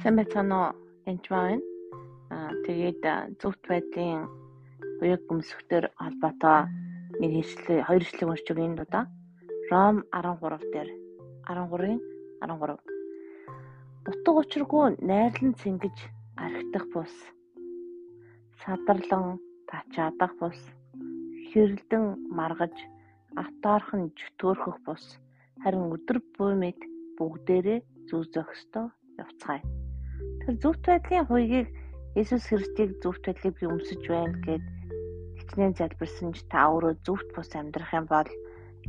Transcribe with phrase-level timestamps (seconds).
[0.00, 0.76] Сайн байцгаана уу?
[1.04, 1.60] Энд байна.
[2.32, 3.04] Аа тэгээд
[3.36, 4.32] зөвхт байдлын
[5.04, 6.72] уяг гүмсгтэр холбоотой
[7.20, 9.04] нэг ишлээ хоёр ишлэг уншиж өгье энэ удаа.
[9.68, 10.88] Ром 13 дээр
[11.44, 12.00] 13-ын
[12.40, 12.80] 13.
[14.08, 15.96] Утга учиргүй найрлан цэнгэж
[16.44, 17.12] архитах бус.
[18.64, 19.36] Садарлан
[19.68, 20.56] тачаадах бус.
[21.52, 22.72] Хэрэлдэн маргаж
[23.36, 25.04] автаархан жөтөөрхөх бус.
[25.60, 26.80] Харин өдөр буй мэд
[27.20, 28.88] бүгдээрээ зүү зохистой
[29.20, 29.79] явцгаая.
[30.50, 31.68] Тэр зөвхт байдлын хуйгийг
[32.18, 34.64] Есүс Христийг зөвхт байдлыг би өмсөж байна гэд
[35.38, 38.26] хичнээн залбирсан ч та өөрөө зөвхт бус амьдрах юм бол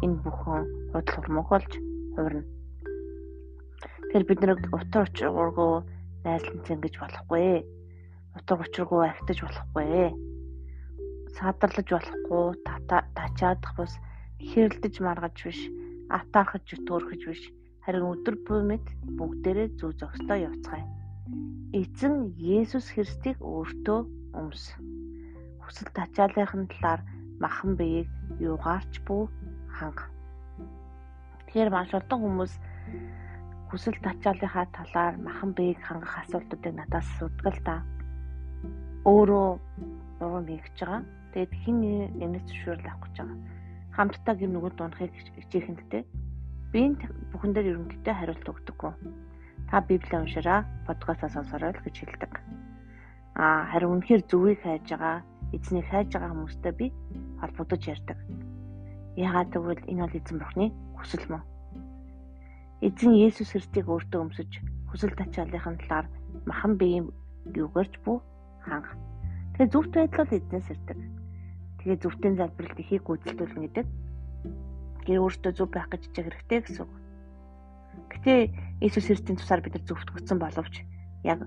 [0.00, 1.72] энэ бүхэн худал хурмаг болж
[2.16, 2.48] хувирна.
[4.08, 5.72] Тэр бид нэг утар учиргүй
[6.24, 7.60] найрлан зэнгэж болохгүй.
[8.40, 10.16] Утар учиргүй ахтаж болохгүй.
[11.36, 12.44] Саадарлаж болохгүй,
[12.88, 13.92] тачаадах бус
[14.48, 15.60] хэрэлдэж маргаж биш,
[16.08, 17.42] атаахаж төөрхөж биш
[17.84, 20.99] харин өдөр буймэд бүгдээрээ зүв зохистой явцгаая.
[21.70, 24.00] Эзэн Есүс Христийг өөртөө
[24.34, 24.74] өмс.
[25.62, 27.00] Хүсэл тачааллын талаар
[27.38, 28.10] махан биеийг
[28.42, 29.30] юугаарч бүү
[29.70, 30.10] ханга.
[31.46, 32.52] Тэгэхээр маш олон хүмүүс
[33.70, 37.76] хүсэл тачааллынхаа талаар махан биеийг хангах асуултуудыг надаас асуудаг л да.
[39.06, 39.48] Өөрөө
[40.18, 41.06] урам нэгж байгаа.
[41.32, 41.76] Тэгэд хин
[42.18, 43.38] нэмэс зөвшөөрөл авах гэж байгаа.
[43.94, 46.02] Хамтдаа гэр нүгэл дундахыг хичээх нь тэ.
[46.74, 48.92] Би энэ бүхэн дээр ерөнхийдөө хариулт өгдөггүй.
[49.70, 52.42] Та Библийг уншаараа, подкастаа сонсороо л гэж хэлдэг.
[53.38, 55.22] Аа харин үнэхээр зүвийг хайж байгаа,
[55.54, 56.86] эзнийг хайж байгаа хүмүүстэй би
[57.38, 58.18] холбогдож ярьдаг.
[59.14, 60.66] Яагаад гэвэл энэ бол эзэн бурхны
[60.98, 61.46] хүсэл мөн.
[62.82, 64.50] Эзэн Есүс Христийг өөртөө өмсөж
[64.90, 66.06] хүсэл тачааллын талаар
[66.50, 67.06] махан биеийн
[67.54, 68.18] юугаарч бүү
[68.66, 68.98] ханга.
[69.54, 70.98] Тэгээ зөвхт байдал бол эзнээс ирдэг.
[71.78, 73.86] Тэгээ зөвхтэн залбиралт ихийг гүйцэлдүүлнэ гэдэг
[75.06, 76.92] гэр өөртөө зөв байх гэж хичээх хэрэгтэй гэсэн үг.
[78.10, 80.74] Гэтэ Иесус Христийн тусаар бид нар зөвхтгөгдсөн боловч
[81.24, 81.40] яг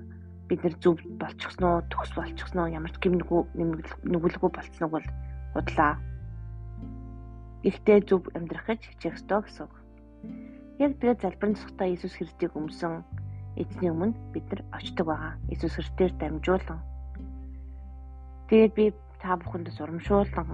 [0.47, 5.07] бид нар зөв болчихсон уу, төгс болчихсон уу, ямар ч гэм нүгэлгүй болцсног бол
[5.55, 5.97] худлаа.
[7.63, 9.73] Ихтэй зөв амьдрах гэж хичээх ёстой гэсэн үг.
[10.83, 13.07] Яг тэгээд залбирын цогтой Иесус Христийг өмсөн
[13.55, 15.33] эзний өмнө бид нар очдог байгаа.
[15.47, 16.79] Иесус Христээр дамжуулан.
[18.51, 18.85] Тэгээд би
[19.23, 20.45] та бүхэндээ урамшуулсан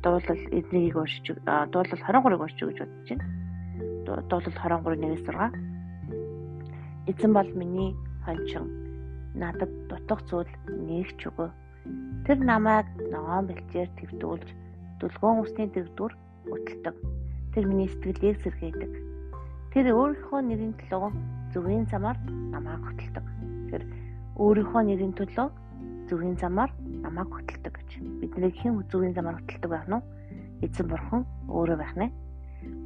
[0.00, 3.45] дуулал эзнийг уншиж дуулал 23-ыг уншиж гэж бодож байна.
[4.06, 7.94] Дуулал 23-1-6 Эзэн бол миний
[8.24, 8.64] хончин
[9.34, 10.50] надад дутах зүйл
[10.86, 11.50] нээгч өгөө.
[12.26, 14.48] Тэр намайг ногоон бэлчээр твдүүлж
[14.98, 16.12] дүлгөөн усны дэгдүр
[16.50, 16.96] хөтэлдэг.
[17.54, 18.92] Тэр миний сэтгэлийг сэргээдэг.
[19.70, 21.10] Тэр өөрийнхөө нэрийн төлөө
[21.52, 22.18] зөвгийн замаар
[22.54, 23.26] намайг хөтэлдэг.
[23.70, 23.82] Тэр
[24.42, 25.48] өөрийнхөө нэрийн төлөө
[26.08, 26.70] зөвгийн замаар
[27.04, 27.90] намайг хөтэлдэг гэж.
[28.22, 30.02] Бидний хэн зөвгийн замаар хөтэлдэг байх нь
[30.64, 32.10] эзэн бурхан өөрөө байх нэ.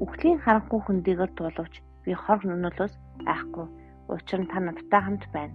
[0.02, 2.94] Үхлийн харанхуй хөндийгээр туулвч би хор нөнөлөөс
[3.26, 3.66] айхгүй.
[4.08, 5.54] Учир нь та надтай хамт байна.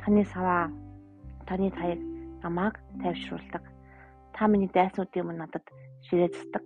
[0.00, 0.72] Таны саваа
[1.46, 2.00] таны таяг
[2.42, 3.64] намайг тайвшруулдаг.
[4.34, 5.64] Та миний дайснуудын өмнө надад
[6.06, 6.64] ширээцдэг.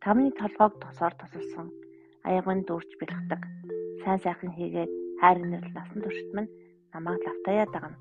[0.00, 1.68] Тамны толгойг тосоор тосолсон.
[2.24, 3.42] Аягын дүүрч бэлгдэг.
[4.04, 6.52] Сайн сайхан хийгээд хайрын нэрл насан туршид минь
[6.94, 7.96] намайг лавтаяа дагна.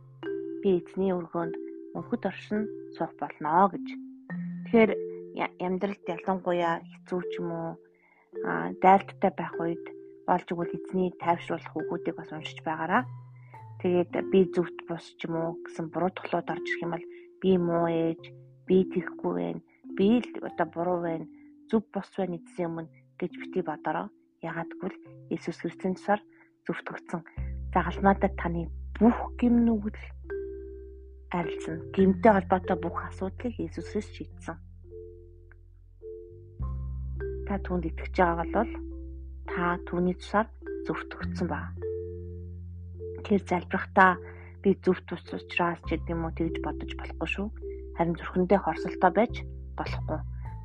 [0.61, 1.55] Би эзний өргөөнд
[1.95, 3.87] мөнхөд оршин суух болно гэж.
[4.63, 4.91] Тэгэхээр
[5.65, 7.71] амьдралд ялангуяа хэцүү ч юм уу
[8.83, 9.85] дайлттай байх үед
[10.27, 13.03] болж игэл эзний тайвшруулах үгүүдийг бас уншиж байгаараа.
[13.81, 17.05] Тэгээд би зөвхт бус ч юм уу гэсэн буруу тоглоод орж ирэх юм бол
[17.41, 18.21] би муу ээж,
[18.67, 19.61] би тэхгүй байна,
[19.97, 21.25] би л одоо буруу байна,
[21.69, 22.75] зөв бос байна гэсэн юм
[23.19, 24.07] гэж бити бодороо.
[24.43, 24.97] Ягаад гэвэл
[25.33, 26.21] Иесус Христосийн цусаар
[26.67, 27.21] зөвтгөгдсөн
[27.73, 28.69] загалмаадад таны
[28.99, 29.99] бүх гимнүгэл
[31.31, 31.77] арилсан.
[31.95, 34.57] Гимтэй холбоотой бүх асуудлыг Иесусээс шийдсэн.
[37.49, 38.71] Та түүнд итгэж байгаа бол
[39.49, 40.45] та түүний тусаар
[40.85, 41.73] зөвтгөгдсөн ба.
[43.25, 44.21] Тэр залбирахтаа
[44.61, 47.47] би зөв тус учраас ч гэдэг юм уу тэгж бодож болохгүй шүү.
[47.97, 49.33] Харин зүрхэндээ хорсолтой байж
[49.73, 50.19] болохгүй.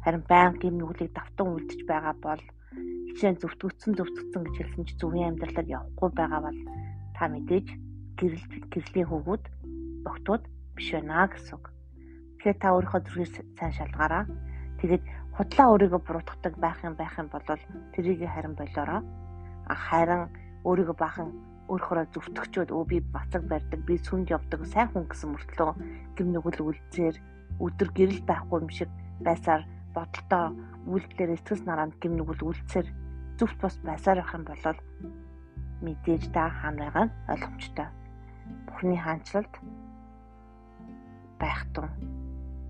[0.05, 2.43] Харин баян гим нүглийг давтан үлдэж байгаа бол
[3.17, 6.59] хичээн зөвтгөгдсөн зөвтгөгдсөн гэж хэлсэн чи зөвхөн амьдралаар явахгүй байгаа бол
[7.17, 7.67] та мэдээж
[8.21, 9.45] гэрэл гэрлийн хөвгүүд
[10.05, 10.43] огтуд
[10.77, 11.65] биш байна гэсэн үг.
[12.45, 14.25] Тэгэхээр та өөрийнхөө зүрхийг сайн шалгаараа.
[14.85, 17.43] Тэгээд худлаа өөрийгөө буруутгадаг байх юм байх юм бол
[17.95, 19.03] тэрийг харин болоороо.
[19.67, 20.31] Харин
[20.63, 21.29] өөрийгөө бахан
[21.67, 25.73] өөрөөрөө зөвтгчөөд өө би бацаг барьдаг, би сүнд явдаг, сайн хүн гэсэн мөртлөө
[26.15, 27.17] гэм нүгэл үлзээр
[27.59, 28.91] өдөр гэрэл байхгүй юм шиг
[29.27, 30.55] байсаар бодолтой
[30.87, 32.87] үйлдэлээр эцэс наранд гэм нүгэл үлцээр
[33.35, 34.63] зөвхт бас байсаар байх юм бол
[35.83, 36.85] мэдээж та нь
[37.33, 37.89] ойлгомжтой.
[38.71, 39.55] Бухны хаанчлалд
[41.43, 41.91] байх тун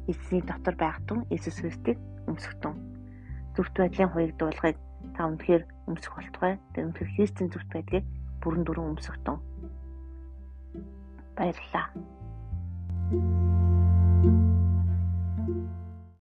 [0.06, 1.99] эзний дотор байх тун Иесус Христийг
[2.29, 2.75] өмсөх тун
[3.55, 4.76] зөвхт байдлын хуйг дуулахыг
[5.15, 6.59] та үнэхээр өмсөх болтугай.
[6.75, 8.05] Тэр үнэхээр Христийн зөвхт байдлыг
[8.43, 9.38] бүрэн дүрэн өмсөх тун.
[11.38, 11.87] Баярлалаа.